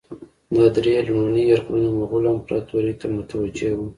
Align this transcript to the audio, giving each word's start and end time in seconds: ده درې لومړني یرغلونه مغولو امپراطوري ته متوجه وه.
ده 0.55 0.65
درې 0.75 0.93
لومړني 1.07 1.43
یرغلونه 1.51 1.89
مغولو 1.99 2.29
امپراطوري 2.37 2.93
ته 2.99 3.05
متوجه 3.15 3.69
وه. 3.77 3.85